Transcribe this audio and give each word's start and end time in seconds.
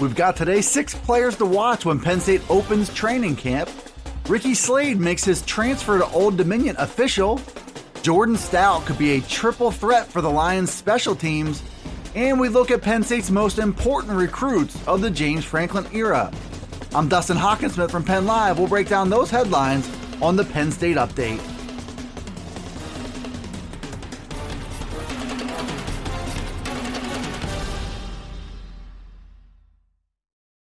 We've 0.00 0.14
got 0.14 0.34
today 0.34 0.62
six 0.62 0.94
players 0.94 1.36
to 1.36 1.44
watch 1.44 1.84
when 1.84 2.00
Penn 2.00 2.20
State 2.20 2.40
opens 2.48 2.92
training 2.94 3.36
camp. 3.36 3.68
Ricky 4.28 4.54
Slade 4.54 4.98
makes 4.98 5.22
his 5.24 5.42
transfer 5.42 5.98
to 5.98 6.06
Old 6.06 6.38
Dominion 6.38 6.74
official. 6.78 7.38
Jordan 8.00 8.38
Stout 8.38 8.86
could 8.86 8.96
be 8.96 9.18
a 9.18 9.20
triple 9.20 9.70
threat 9.70 10.06
for 10.06 10.22
the 10.22 10.30
Lions 10.30 10.72
special 10.72 11.14
teams. 11.14 11.62
And 12.14 12.40
we 12.40 12.48
look 12.48 12.70
at 12.70 12.80
Penn 12.80 13.02
State's 13.02 13.30
most 13.30 13.58
important 13.58 14.14
recruits 14.14 14.74
of 14.88 15.02
the 15.02 15.10
James 15.10 15.44
Franklin 15.44 15.86
era. 15.92 16.32
I'm 16.94 17.06
Dustin 17.06 17.36
Hockensmith 17.36 17.90
from 17.90 18.02
Penn 18.02 18.24
Live. 18.24 18.58
We'll 18.58 18.68
break 18.68 18.88
down 18.88 19.10
those 19.10 19.28
headlines 19.28 19.86
on 20.22 20.34
the 20.34 20.44
Penn 20.44 20.72
State 20.72 20.96
Update. 20.96 21.59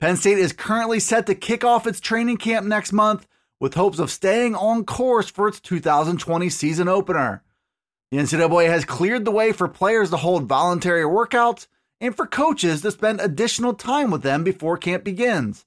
Penn 0.04 0.18
State 0.18 0.38
is 0.38 0.52
currently 0.52 1.00
set 1.00 1.28
to 1.28 1.34
kick 1.34 1.64
off 1.64 1.88
its 1.88 2.02
training 2.02 2.36
camp 2.36 2.68
next 2.68 2.92
month 2.92 3.26
with 3.62 3.76
hopes 3.76 4.00
of 4.00 4.12
staying 4.12 4.54
on 4.54 4.84
course 4.84 5.30
for 5.30 5.48
its 5.48 5.62
2020 5.62 6.50
season 6.50 6.90
opener. 6.90 7.42
The 8.12 8.18
NCAA 8.18 8.68
has 8.68 8.84
cleared 8.84 9.24
the 9.24 9.32
way 9.32 9.54
for 9.54 9.70
players 9.70 10.10
to 10.10 10.18
hold 10.18 10.44
voluntary 10.44 11.04
workouts 11.06 11.68
and 12.02 12.14
for 12.14 12.28
coaches 12.28 12.82
to 12.82 12.92
spend 12.92 13.22
additional 13.22 13.74
time 13.74 14.12
with 14.12 14.24
them 14.24 14.44
before 14.44 14.76
camp 14.76 15.06
begins. 15.06 15.66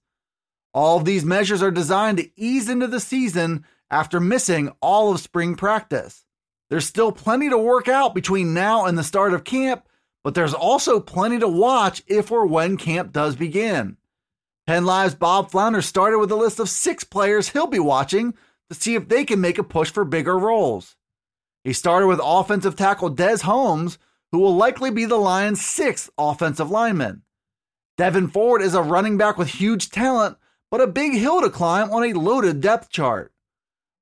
All 0.75 0.98
of 0.98 1.06
these 1.06 1.25
measures 1.25 1.62
are 1.62 1.71
designed 1.71 2.19
to 2.19 2.31
ease 2.37 2.69
into 2.69 2.89
the 2.89 3.00
season 3.00 3.65
after 3.91 4.21
missing 4.21 4.71
all 4.83 5.11
of 5.11 5.21
spring 5.21 5.55
practice. 5.55 6.27
There's 6.69 6.84
still 6.84 7.11
plenty 7.11 7.48
to 7.48 7.56
work 7.56 7.89
out 7.89 8.15
between 8.15 8.53
now 8.53 8.84
and 8.84 8.98
the 8.98 9.03
start 9.03 9.33
of 9.33 9.45
camp, 9.45 9.89
but 10.23 10.34
there's 10.34 10.53
also 10.53 11.00
plenty 11.00 11.39
to 11.39 11.48
watch 11.48 12.03
if 12.06 12.31
or 12.31 12.47
when 12.47 12.77
camp 12.77 13.15
does 13.15 13.34
begin. 13.34 13.97
Penn 14.67 14.84
Live's 14.84 15.14
Bob 15.14 15.50
Flounders 15.50 15.86
started 15.86 16.19
with 16.19 16.31
a 16.33 16.36
list 16.36 16.59
of 16.59 16.69
six 16.69 17.05
players 17.05 17.50
he'll 17.50 17.69
be 17.69 17.78
watching 17.78 18.34
to 18.69 18.75
see 18.75 18.97
if 18.97 19.09
they 19.09 19.25
can 19.25 19.41
make 19.41 19.59
a 19.59 19.62
push 19.62 19.91
for 19.91 20.05
bigger 20.05 20.36
roles. 20.36 20.97
He 21.62 21.72
started 21.72 22.09
with 22.09 22.20
offensive 22.22 22.75
tackle 22.75 23.11
Des 23.11 23.39
Holmes, 23.39 23.98
who 24.33 24.41
will 24.41 24.56
likely 24.56 24.91
be 24.91 25.05
the 25.05 25.17
Lions' 25.17 25.64
sixth 25.64 26.11
offensive 26.19 26.69
lineman. 26.69 27.22
Devin 27.97 28.27
Ford 28.28 28.61
is 28.61 28.75
a 28.75 28.83
running 28.83 29.17
back 29.17 29.39
with 29.39 29.48
huge 29.48 29.91
talent, 29.91 30.37
but 30.70 30.81
a 30.81 30.87
big 30.89 31.12
hill 31.12 31.41
to 31.42 31.48
climb 31.48 31.91
on 31.92 32.05
a 32.05 32.12
loaded 32.12 32.61
depth 32.61 32.91
chart. 32.91 33.33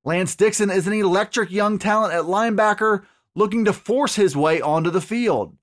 Lance 0.03 0.35
Dixon 0.35 0.71
is 0.71 0.87
an 0.87 0.95
electric 0.95 1.51
young 1.51 1.79
talent 1.79 2.15
at 2.15 2.25
linebacker 2.25 3.05
looking 3.35 3.67
to 3.67 3.73
force 3.73 4.17
his 4.17 4.35
way 4.35 4.63
onto 4.63 4.91
the 4.91 5.01
field. 5.01 5.57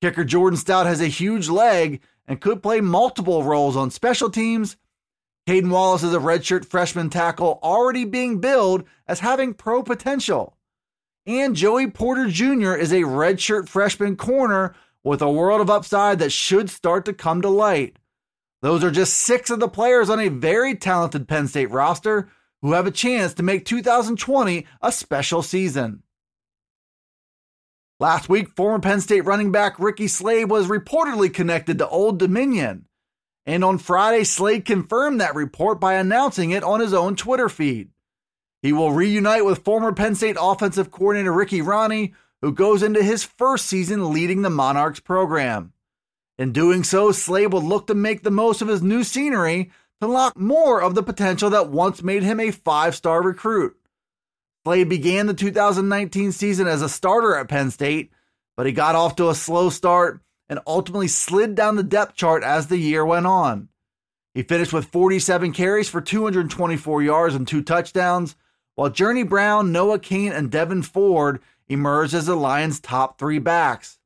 Kicker 0.00 0.24
Jordan 0.24 0.56
Stout 0.56 0.86
has 0.86 1.00
a 1.00 1.06
huge 1.08 1.48
leg 1.48 2.00
and 2.26 2.40
could 2.40 2.62
play 2.62 2.80
multiple 2.80 3.42
roles 3.42 3.76
on 3.76 3.90
special 3.90 4.30
teams. 4.30 4.76
Caedan 5.46 5.70
Wallace 5.70 6.02
is 6.02 6.14
a 6.14 6.18
redshirt 6.18 6.64
freshman 6.64 7.10
tackle 7.10 7.58
already 7.62 8.04
being 8.04 8.40
billed 8.40 8.84
as 9.06 9.20
having 9.20 9.52
pro 9.52 9.82
potential. 9.82 10.56
And 11.26 11.54
Joey 11.54 11.90
Porter 11.90 12.28
Jr. 12.28 12.74
is 12.74 12.92
a 12.92 13.02
redshirt 13.02 13.68
freshman 13.68 14.16
corner 14.16 14.74
with 15.02 15.22
a 15.22 15.30
world 15.30 15.60
of 15.60 15.70
upside 15.70 16.18
that 16.18 16.32
should 16.32 16.70
start 16.70 17.04
to 17.06 17.12
come 17.12 17.42
to 17.42 17.48
light. 17.48 17.98
Those 18.62 18.84
are 18.84 18.90
just 18.90 19.14
six 19.14 19.50
of 19.50 19.60
the 19.60 19.68
players 19.68 20.10
on 20.10 20.20
a 20.20 20.28
very 20.28 20.74
talented 20.74 21.28
Penn 21.28 21.48
State 21.48 21.70
roster 21.70 22.28
who 22.62 22.72
have 22.72 22.86
a 22.86 22.90
chance 22.90 23.34
to 23.34 23.42
make 23.42 23.64
2020 23.64 24.66
a 24.82 24.92
special 24.92 25.42
season. 25.42 26.02
Last 28.00 28.30
week, 28.30 28.48
former 28.56 28.78
Penn 28.78 29.02
State 29.02 29.26
running 29.26 29.52
back 29.52 29.78
Ricky 29.78 30.08
Slade 30.08 30.48
was 30.48 30.68
reportedly 30.68 31.32
connected 31.32 31.76
to 31.78 31.88
Old 31.88 32.18
Dominion. 32.18 32.86
And 33.44 33.62
on 33.62 33.76
Friday, 33.76 34.24
Slade 34.24 34.64
confirmed 34.64 35.20
that 35.20 35.34
report 35.34 35.78
by 35.78 35.94
announcing 35.94 36.50
it 36.50 36.64
on 36.64 36.80
his 36.80 36.94
own 36.94 37.14
Twitter 37.14 37.50
feed. 37.50 37.90
He 38.62 38.72
will 38.72 38.92
reunite 38.92 39.44
with 39.44 39.64
former 39.64 39.92
Penn 39.92 40.14
State 40.14 40.38
offensive 40.40 40.90
coordinator 40.90 41.30
Ricky 41.30 41.60
Rahne, 41.60 42.14
who 42.40 42.52
goes 42.52 42.82
into 42.82 43.02
his 43.02 43.22
first 43.22 43.66
season 43.66 44.14
leading 44.14 44.40
the 44.40 44.48
Monarchs 44.48 45.00
program. 45.00 45.74
In 46.38 46.52
doing 46.52 46.84
so, 46.84 47.12
Slade 47.12 47.52
will 47.52 47.62
look 47.62 47.86
to 47.88 47.94
make 47.94 48.22
the 48.22 48.30
most 48.30 48.62
of 48.62 48.68
his 48.68 48.80
new 48.80 49.04
scenery 49.04 49.64
to 50.00 50.06
unlock 50.06 50.38
more 50.38 50.80
of 50.80 50.94
the 50.94 51.02
potential 51.02 51.50
that 51.50 51.68
once 51.68 52.02
made 52.02 52.22
him 52.22 52.40
a 52.40 52.50
five 52.50 52.96
star 52.96 53.22
recruit. 53.22 53.76
Slade 54.64 54.88
began 54.88 55.26
the 55.26 55.34
2019 55.34 56.32
season 56.32 56.66
as 56.66 56.82
a 56.82 56.88
starter 56.88 57.34
at 57.34 57.48
Penn 57.48 57.70
State, 57.70 58.10
but 58.56 58.66
he 58.66 58.72
got 58.72 58.94
off 58.94 59.16
to 59.16 59.30
a 59.30 59.34
slow 59.34 59.70
start 59.70 60.20
and 60.50 60.60
ultimately 60.66 61.08
slid 61.08 61.54
down 61.54 61.76
the 61.76 61.82
depth 61.82 62.14
chart 62.14 62.42
as 62.42 62.66
the 62.66 62.76
year 62.76 63.04
went 63.04 63.26
on. 63.26 63.68
He 64.34 64.42
finished 64.42 64.72
with 64.72 64.86
47 64.86 65.52
carries 65.52 65.88
for 65.88 66.00
224 66.00 67.02
yards 67.02 67.34
and 67.34 67.48
two 67.48 67.62
touchdowns, 67.62 68.36
while 68.74 68.90
Journey 68.90 69.22
Brown, 69.22 69.72
Noah 69.72 69.98
Cain, 69.98 70.32
and 70.32 70.50
Devin 70.50 70.82
Ford 70.82 71.40
emerged 71.68 72.14
as 72.14 72.26
the 72.26 72.36
Lions' 72.36 72.80
top 72.80 73.18
three 73.18 73.38
backs. 73.38 73.98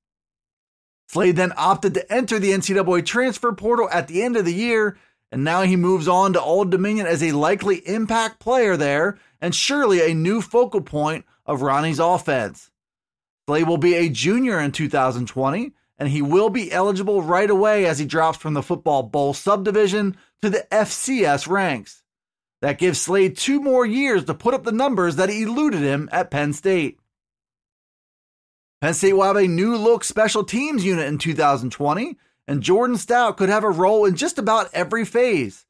Slade 1.09 1.37
then 1.37 1.53
opted 1.56 1.94
to 1.94 2.12
enter 2.12 2.38
the 2.38 2.53
NCAA 2.53 3.04
transfer 3.04 3.53
portal 3.53 3.88
at 3.91 4.09
the 4.09 4.22
end 4.22 4.37
of 4.37 4.44
the 4.44 4.54
year, 4.54 4.97
and 5.34 5.43
now 5.43 5.62
he 5.62 5.75
moves 5.75 6.06
on 6.06 6.33
to 6.33 6.41
Old 6.41 6.71
Dominion 6.71 7.09
as 7.09 7.21
a 7.21 7.33
likely 7.33 7.78
impact 7.89 8.39
player 8.39 8.77
there 8.77 9.19
and 9.41 9.53
surely 9.53 10.00
a 10.00 10.15
new 10.15 10.41
focal 10.41 10.81
point 10.81 11.25
of 11.45 11.61
Rahne's 11.61 11.99
offense. 11.99 12.71
Slade 13.49 13.67
will 13.67 13.77
be 13.77 13.94
a 13.94 14.09
junior 14.09 14.61
in 14.61 14.71
2020, 14.71 15.73
and 15.99 16.09
he 16.09 16.23
will 16.23 16.50
be 16.50 16.71
eligible 16.71 17.21
right 17.21 17.50
away 17.50 17.84
as 17.84 17.99
he 17.99 18.05
drops 18.06 18.39
from 18.39 18.55
the 18.55 18.62
Football 18.62 19.03
Bowl 19.03 19.34
subdivision 19.34 20.17
to 20.41 20.50
the 20.50 20.69
FCS 20.71 21.49
ranks. 21.49 22.05
That 22.62 22.78
gives 22.78 23.00
Slade 23.00 23.37
two 23.37 23.61
more 23.61 23.84
years 23.84 24.27
to 24.27 24.34
put 24.34 24.55
up 24.55 24.62
the 24.62 24.71
numbers 24.71 25.17
that 25.17 25.31
eluded 25.31 25.81
him 25.81 26.09
at 26.12 26.31
Penn 26.31 26.53
State. 26.53 27.00
Penn 28.81 28.94
State 28.94 29.15
will 29.15 29.25
have 29.25 29.34
a 29.34 29.49
new 29.49 29.77
look 29.77 30.05
special 30.05 30.44
teams 30.44 30.84
unit 30.84 31.09
in 31.09 31.19
2020, 31.19 32.19
and 32.47 32.62
Jordan 32.62 32.97
Stout 32.97 33.37
could 33.37 33.49
have 33.49 33.65
a 33.65 33.71
role 33.71 34.05
in 34.05 34.16
just 34.16 34.38
about 34.38 34.71
every 34.72 35.05
phase. 35.05 35.66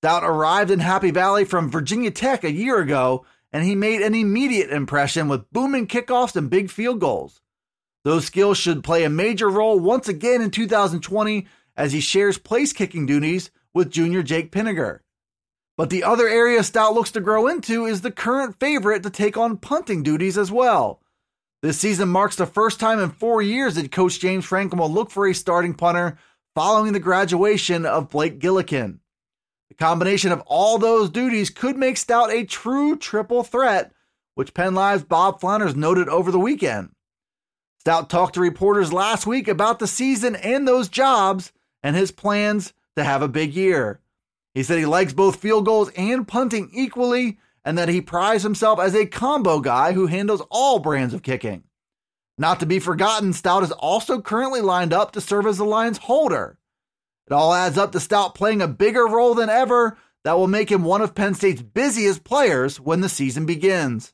Stout 0.00 0.22
arrived 0.22 0.70
in 0.70 0.80
Happy 0.80 1.10
Valley 1.10 1.44
from 1.44 1.70
Virginia 1.70 2.10
Tech 2.10 2.44
a 2.44 2.52
year 2.52 2.78
ago, 2.78 3.24
and 3.52 3.64
he 3.64 3.74
made 3.74 4.02
an 4.02 4.14
immediate 4.14 4.70
impression 4.70 5.28
with 5.28 5.50
booming 5.50 5.86
kickoffs 5.86 6.36
and 6.36 6.50
big 6.50 6.70
field 6.70 7.00
goals. 7.00 7.40
Those 8.04 8.26
skills 8.26 8.58
should 8.58 8.84
play 8.84 9.04
a 9.04 9.10
major 9.10 9.48
role 9.48 9.78
once 9.80 10.08
again 10.08 10.42
in 10.42 10.50
2020 10.50 11.46
as 11.76 11.92
he 11.92 12.00
shares 12.00 12.36
place 12.36 12.72
kicking 12.72 13.06
duties 13.06 13.50
with 13.72 13.90
junior 13.90 14.22
Jake 14.22 14.52
Pinegar. 14.52 15.00
But 15.76 15.90
the 15.90 16.04
other 16.04 16.28
area 16.28 16.62
Stout 16.62 16.94
looks 16.94 17.10
to 17.12 17.20
grow 17.20 17.46
into 17.46 17.86
is 17.86 18.02
the 18.02 18.10
current 18.10 18.60
favorite 18.60 19.02
to 19.04 19.10
take 19.10 19.36
on 19.36 19.56
punting 19.56 20.02
duties 20.02 20.36
as 20.36 20.52
well. 20.52 21.00
This 21.64 21.78
season 21.78 22.10
marks 22.10 22.36
the 22.36 22.44
first 22.44 22.78
time 22.78 23.00
in 23.00 23.08
four 23.08 23.40
years 23.40 23.76
that 23.76 23.90
Coach 23.90 24.20
James 24.20 24.44
Franklin 24.44 24.78
will 24.78 24.92
look 24.92 25.10
for 25.10 25.26
a 25.26 25.32
starting 25.32 25.72
punter 25.72 26.18
following 26.54 26.92
the 26.92 27.00
graduation 27.00 27.86
of 27.86 28.10
Blake 28.10 28.38
Gillikin. 28.38 28.98
The 29.70 29.74
combination 29.74 30.30
of 30.30 30.42
all 30.44 30.76
those 30.76 31.08
duties 31.08 31.48
could 31.48 31.78
make 31.78 31.96
Stout 31.96 32.30
a 32.30 32.44
true 32.44 32.98
triple 32.98 33.42
threat, 33.44 33.92
which 34.34 34.52
Penn 34.52 34.74
Live's 34.74 35.04
Bob 35.04 35.40
Flounders 35.40 35.74
noted 35.74 36.06
over 36.10 36.30
the 36.30 36.38
weekend. 36.38 36.90
Stout 37.80 38.10
talked 38.10 38.34
to 38.34 38.42
reporters 38.42 38.92
last 38.92 39.26
week 39.26 39.48
about 39.48 39.78
the 39.78 39.86
season 39.86 40.36
and 40.36 40.68
those 40.68 40.90
jobs 40.90 41.50
and 41.82 41.96
his 41.96 42.10
plans 42.10 42.74
to 42.96 43.04
have 43.04 43.22
a 43.22 43.26
big 43.26 43.54
year. 43.54 44.00
He 44.52 44.64
said 44.64 44.78
he 44.78 44.84
likes 44.84 45.14
both 45.14 45.36
field 45.36 45.64
goals 45.64 45.90
and 45.96 46.28
punting 46.28 46.68
equally 46.74 47.38
and 47.64 47.78
that 47.78 47.88
he 47.88 48.00
prides 48.00 48.42
himself 48.42 48.78
as 48.78 48.94
a 48.94 49.06
combo 49.06 49.60
guy 49.60 49.92
who 49.92 50.06
handles 50.06 50.42
all 50.50 50.78
brands 50.78 51.14
of 51.14 51.22
kicking. 51.22 51.64
Not 52.36 52.60
to 52.60 52.66
be 52.66 52.78
forgotten, 52.78 53.32
Stout 53.32 53.62
is 53.62 53.72
also 53.72 54.20
currently 54.20 54.60
lined 54.60 54.92
up 54.92 55.12
to 55.12 55.20
serve 55.20 55.46
as 55.46 55.58
the 55.58 55.64
Lions 55.64 55.98
holder. 55.98 56.58
It 57.26 57.32
all 57.32 57.54
adds 57.54 57.78
up 57.78 57.92
to 57.92 58.00
Stout 58.00 58.34
playing 58.34 58.60
a 58.60 58.68
bigger 58.68 59.06
role 59.06 59.34
than 59.34 59.48
ever 59.48 59.96
that 60.24 60.36
will 60.36 60.48
make 60.48 60.70
him 60.70 60.84
one 60.84 61.00
of 61.00 61.14
Penn 61.14 61.34
State's 61.34 61.62
busiest 61.62 62.24
players 62.24 62.80
when 62.80 63.00
the 63.00 63.08
season 63.08 63.46
begins. 63.46 64.12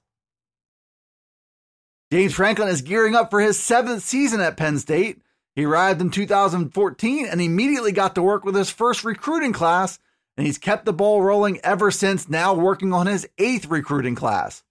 James 2.12 2.34
Franklin 2.34 2.68
is 2.68 2.82
gearing 2.82 3.14
up 3.14 3.30
for 3.30 3.40
his 3.40 3.58
seventh 3.58 4.02
season 4.02 4.40
at 4.40 4.56
Penn 4.56 4.78
State, 4.78 5.22
He 5.54 5.64
arrived 5.64 6.00
in 6.00 6.10
2014 6.10 7.26
and 7.26 7.40
immediately 7.40 7.92
got 7.92 8.14
to 8.16 8.22
work 8.22 8.44
with 8.44 8.54
his 8.54 8.70
first 8.70 9.04
recruiting 9.04 9.52
class, 9.52 9.98
and 10.40 10.46
he's 10.46 10.56
kept 10.56 10.86
the 10.86 10.92
ball 10.94 11.20
rolling 11.20 11.60
ever 11.62 11.90
since, 11.90 12.26
now 12.26 12.54
working 12.54 12.94
on 12.94 13.06
his 13.06 13.28
eighth 13.36 13.66
recruiting 13.66 14.14
class. 14.14 14.62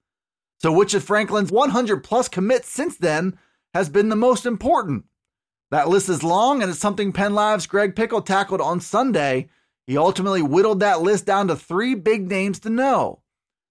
So, 0.57 0.71
which 0.71 0.95
of 0.95 1.03
Franklin's 1.03 1.51
100 1.51 2.03
plus 2.03 2.27
commits 2.27 2.67
since 2.67 2.97
then 2.97 3.37
has 3.75 3.87
been 3.87 4.09
the 4.09 4.15
most 4.15 4.47
important? 4.47 5.05
That 5.69 5.87
list 5.87 6.09
is 6.09 6.23
long, 6.23 6.63
and 6.63 6.71
it's 6.71 6.79
something 6.79 7.13
Penn 7.13 7.35
Live's 7.35 7.67
Greg 7.67 7.95
Pickle 7.95 8.23
tackled 8.23 8.61
on 8.61 8.81
Sunday. 8.81 9.47
He 9.85 9.95
ultimately 9.95 10.41
whittled 10.41 10.79
that 10.79 11.03
list 11.03 11.27
down 11.27 11.47
to 11.49 11.55
three 11.55 11.93
big 11.93 12.27
names 12.27 12.59
to 12.61 12.71
know. 12.71 13.21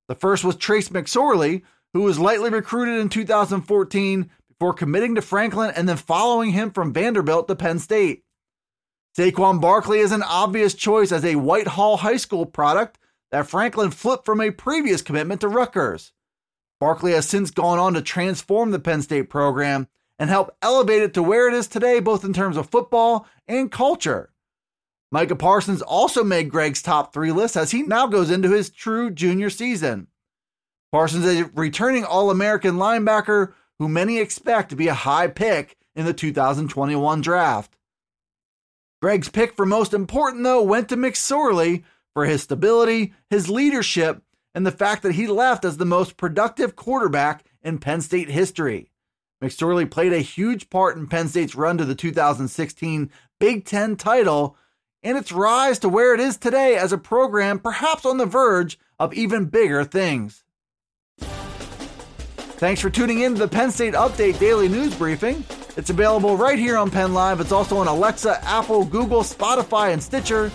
The 0.06 0.14
first 0.14 0.44
was 0.44 0.54
Trace 0.54 0.90
McSorley, 0.90 1.62
who 1.94 2.02
was 2.02 2.20
lightly 2.20 2.50
recruited 2.50 3.00
in 3.00 3.08
2014 3.08 4.30
before 4.48 4.72
committing 4.72 5.16
to 5.16 5.20
Franklin 5.20 5.72
and 5.74 5.88
then 5.88 5.96
following 5.96 6.52
him 6.52 6.70
from 6.70 6.92
Vanderbilt 6.92 7.48
to 7.48 7.56
Penn 7.56 7.80
State. 7.80 8.22
Saquon 9.18 9.60
Barkley 9.60 9.98
is 9.98 10.12
an 10.12 10.22
obvious 10.22 10.74
choice 10.74 11.10
as 11.10 11.24
a 11.24 11.34
Whitehall 11.34 11.96
High 11.96 12.18
School 12.18 12.46
product 12.46 13.00
that 13.32 13.48
Franklin 13.48 13.90
flipped 13.90 14.24
from 14.24 14.40
a 14.40 14.52
previous 14.52 15.02
commitment 15.02 15.40
to 15.40 15.48
Rutgers. 15.48 16.12
Barkley 16.78 17.10
has 17.10 17.28
since 17.28 17.50
gone 17.50 17.80
on 17.80 17.94
to 17.94 18.00
transform 18.00 18.70
the 18.70 18.78
Penn 18.78 19.02
State 19.02 19.28
program 19.28 19.88
and 20.20 20.30
help 20.30 20.56
elevate 20.62 21.02
it 21.02 21.14
to 21.14 21.22
where 21.24 21.48
it 21.48 21.54
is 21.54 21.66
today, 21.66 21.98
both 21.98 22.24
in 22.24 22.32
terms 22.32 22.56
of 22.56 22.70
football 22.70 23.26
and 23.48 23.72
culture. 23.72 24.30
Micah 25.10 25.34
Parsons 25.34 25.82
also 25.82 26.22
made 26.22 26.48
Greg's 26.48 26.80
top 26.80 27.12
three 27.12 27.32
list 27.32 27.56
as 27.56 27.72
he 27.72 27.82
now 27.82 28.06
goes 28.06 28.30
into 28.30 28.52
his 28.52 28.70
true 28.70 29.10
junior 29.10 29.50
season. 29.50 30.06
Parsons 30.92 31.24
is 31.24 31.40
a 31.40 31.50
returning 31.56 32.04
All 32.04 32.30
American 32.30 32.76
linebacker 32.76 33.52
who 33.80 33.88
many 33.88 34.20
expect 34.20 34.70
to 34.70 34.76
be 34.76 34.86
a 34.86 34.94
high 34.94 35.26
pick 35.26 35.76
in 35.96 36.06
the 36.06 36.14
2021 36.14 37.20
draft. 37.20 37.77
Greg's 39.00 39.28
pick 39.28 39.54
for 39.54 39.64
most 39.64 39.94
important, 39.94 40.42
though, 40.42 40.62
went 40.62 40.88
to 40.88 40.96
McSorley 40.96 41.84
for 42.14 42.24
his 42.24 42.42
stability, 42.42 43.14
his 43.30 43.48
leadership, 43.48 44.22
and 44.54 44.66
the 44.66 44.72
fact 44.72 45.02
that 45.02 45.14
he 45.14 45.26
left 45.26 45.64
as 45.64 45.76
the 45.76 45.84
most 45.84 46.16
productive 46.16 46.74
quarterback 46.74 47.44
in 47.62 47.78
Penn 47.78 48.00
State 48.00 48.28
history. 48.28 48.90
McSorley 49.42 49.88
played 49.88 50.12
a 50.12 50.18
huge 50.18 50.68
part 50.68 50.96
in 50.96 51.06
Penn 51.06 51.28
State's 51.28 51.54
run 51.54 51.78
to 51.78 51.84
the 51.84 51.94
2016 51.94 53.10
Big 53.38 53.64
Ten 53.64 53.94
title 53.94 54.56
and 55.02 55.16
its 55.16 55.30
rise 55.30 55.78
to 55.78 55.88
where 55.88 56.12
it 56.12 56.18
is 56.18 56.36
today 56.36 56.76
as 56.76 56.92
a 56.92 56.98
program 56.98 57.60
perhaps 57.60 58.04
on 58.04 58.16
the 58.16 58.26
verge 58.26 58.80
of 58.98 59.14
even 59.14 59.44
bigger 59.44 59.84
things. 59.84 60.42
Thanks 61.20 62.80
for 62.80 62.90
tuning 62.90 63.20
in 63.20 63.34
to 63.34 63.38
the 63.38 63.48
Penn 63.48 63.70
State 63.70 63.94
Update 63.94 64.40
Daily 64.40 64.68
News 64.68 64.92
Briefing. 64.96 65.44
It's 65.78 65.90
available 65.90 66.36
right 66.36 66.58
here 66.58 66.76
on 66.76 66.90
Penn 66.90 67.14
Live. 67.14 67.40
It's 67.40 67.52
also 67.52 67.76
on 67.76 67.86
Alexa, 67.86 68.44
Apple, 68.44 68.84
Google, 68.84 69.22
Spotify, 69.22 69.92
and 69.92 70.02
Stitcher. 70.02 70.50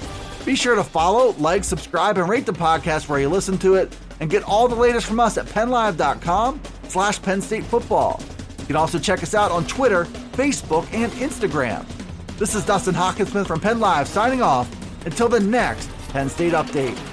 Be 0.46 0.54
sure 0.54 0.76
to 0.76 0.84
follow, 0.84 1.32
like, 1.40 1.64
subscribe, 1.64 2.18
and 2.18 2.28
rate 2.28 2.46
the 2.46 2.52
podcast 2.52 3.08
where 3.08 3.22
you 3.22 3.30
listen 3.30 3.58
to 3.60 3.76
it, 3.76 3.96
and 4.20 4.30
get 4.30 4.44
all 4.44 4.68
the 4.68 4.76
latest 4.76 5.08
from 5.08 5.22
us 5.22 5.38
at 5.38 5.46
PennLive.com 5.46 6.62
slash 6.90 7.22
Penn 7.22 7.42
State 7.42 7.64
Football. 7.64 8.22
You 8.60 8.66
can 8.66 8.76
also 8.76 9.00
check 9.00 9.24
us 9.24 9.34
out 9.34 9.50
on 9.50 9.66
Twitter, 9.66 10.04
Facebook, 10.34 10.94
and 10.94 11.10
Instagram. 11.14 11.86
This 12.38 12.54
is 12.54 12.66
Dustin 12.66 12.94
Hockensmith 12.94 13.48
from 13.48 13.62
Penn 13.62 13.80
Live 13.80 14.10
signing 14.10 14.42
off 14.42 14.70
until 15.06 15.30
the 15.30 15.40
next 15.40 15.90
Penn 16.10 16.28
State 16.28 16.52
Update. 16.52 17.13